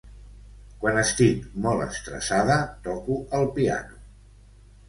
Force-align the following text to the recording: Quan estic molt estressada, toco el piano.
Quan 0.83 0.97
estic 1.01 1.43
molt 1.67 1.85
estressada, 1.87 2.57
toco 2.89 3.19
el 3.41 3.49
piano. 3.59 4.03